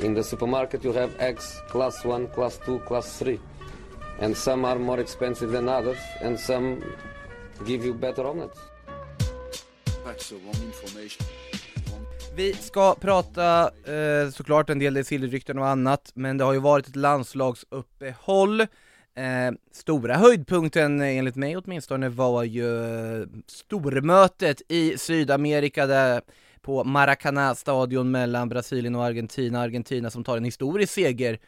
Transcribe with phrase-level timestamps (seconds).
[0.00, 3.38] In the supermarket you have eggs class 1, class 2, class 3.
[4.20, 6.82] And some are more expensive than others and some
[7.66, 8.58] give you better omelets.
[10.04, 11.26] That's the wrong information.
[11.90, 12.06] Wrong.
[12.34, 16.88] Vi ska prata eh, såklart en del Desilrykten och annat, men det har ju varit
[16.88, 18.60] ett landslagsuppehåll.
[18.60, 22.84] Eh, stora höjdpunkten, eh, enligt mig åtminstone, var ju
[23.20, 26.22] eh, stormötet i Sydamerika där
[26.62, 29.60] på Maracanã-stadion mellan Brasilien och Argentina.
[29.60, 31.38] Argentina som tar en historisk seger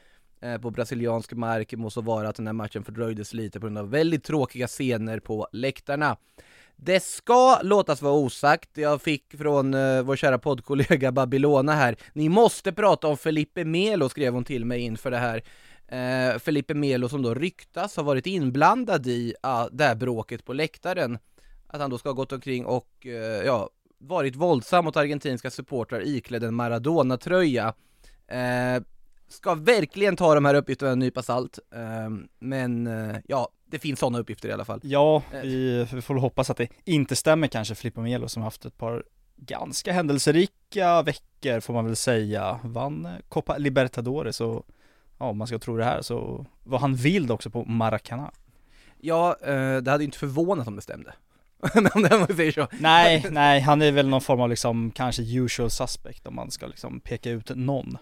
[0.41, 3.79] eh, på brasiliansk mark, må så vara att den här matchen fördröjdes lite på grund
[3.79, 6.17] av väldigt tråkiga scener på läktarna.
[6.83, 12.29] Det ska låtas vara osagt, jag fick från uh, vår kära poddkollega Babylona här, ni
[12.29, 15.43] måste prata om Felipe Melo skrev hon till mig inför det här.
[15.93, 20.53] Uh, Felipe Melo som då ryktas ha varit inblandad i uh, det här bråket på
[20.53, 21.19] läktaren.
[21.67, 23.13] Att han då ska ha gått omkring och, uh,
[23.47, 23.71] ja,
[24.01, 27.75] varit våldsam mot argentinska supportrar iklädd en Maradona-tröja.
[28.33, 28.85] Uh,
[29.29, 32.89] ska verkligen ta de här uppgifterna med en nypa salt, uh, men
[33.27, 34.81] ja, det finns sådana uppgifter i alla fall.
[34.83, 38.79] Ja, vi, vi får hoppas att det inte stämmer kanske Filippo Melo som haft ett
[38.79, 39.05] par
[39.37, 42.61] ganska händelserika veckor får man väl säga.
[42.65, 44.67] Vann Copa Libertadores och
[45.19, 48.31] ja, om man ska tro det här så var han vild också på Maracanã.
[48.99, 51.15] Ja, eh, det hade ju inte förvånat om det stämde.
[51.75, 52.67] om man säger så.
[52.79, 56.67] Nej, nej, han är väl någon form av liksom kanske usual suspect om man ska
[56.67, 57.99] liksom peka ut någon.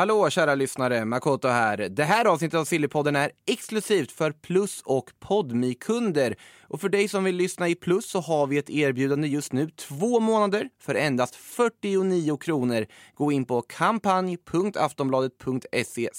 [0.00, 1.76] Hallå kära lyssnare, Makoto här.
[1.76, 6.36] Det här avsnittet av Sillypodden är exklusivt för Plus och podmi kunder
[6.68, 9.70] Och för dig som vill lyssna i Plus så har vi ett erbjudande just nu,
[9.70, 12.86] två månader för endast 49 kronor.
[13.14, 16.10] Gå in på kampanj.aftonbladet.se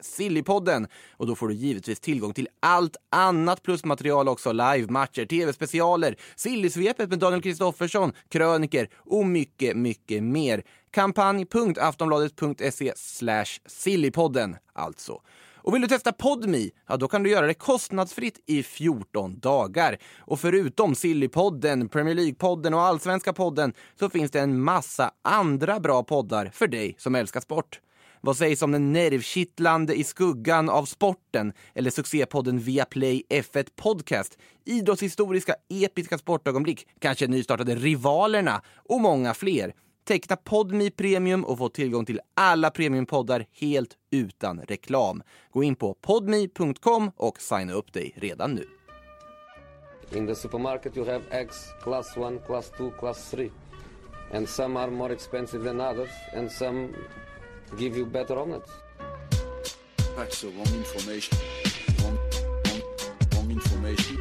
[0.00, 0.86] sillypodden.
[1.16, 7.18] Och då får du givetvis tillgång till allt annat plusmaterial också, live-matcher, tv-specialer, Sillysvepet med
[7.18, 10.62] Daniel Kristoffersson, kröniker och mycket, mycket mer
[10.94, 12.92] kampanj.aftonbladet.se
[13.66, 15.20] sillypodden alltså.
[15.56, 19.98] Och vill du testa Podmi, ja då kan du göra det kostnadsfritt i 14 dagar.
[20.18, 26.02] Och förutom Sillypodden, Premier League-podden och Allsvenska podden så finns det en massa andra bra
[26.02, 27.80] poddar för dig som älskar sport.
[28.20, 35.54] Vad sägs om den nervkittlande I skuggan av sporten eller succépodden Viaplay F1 Podcast, idrottshistoriska
[35.68, 39.72] episka sportögonblick, kanske nystartade Rivalerna och många fler.
[40.04, 45.22] Teckna Podmi Premium och få tillgång till alla premiumpoddar helt utan reklam.
[45.52, 48.64] Gå in på podmi.com och signa upp dig redan nu.
[50.12, 53.50] In the supermarket you have eggs class 1, class 2, class 3.
[54.32, 56.88] And some are more expensive than others and some
[57.78, 58.70] give you better omelets.
[60.16, 61.38] That's the wrong information.
[62.02, 62.18] Wrong,
[62.64, 62.82] wrong,
[63.34, 64.16] wrong information.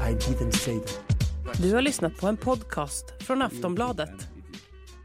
[0.00, 1.62] I didn't say that.
[1.62, 4.35] Du har lyssnat på en podcast från Aftonbladet.